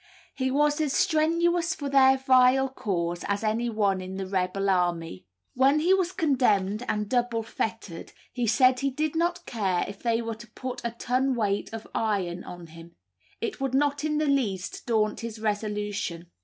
[0.33, 5.27] He was as strenuous for their vile cause as any one in the rebel army.
[5.53, 10.19] When he was condemned and double fettered, he said he did not care if they
[10.23, 12.95] were to put a ton weight of iron on him;
[13.41, 16.31] it would not in the least daunt his resolution."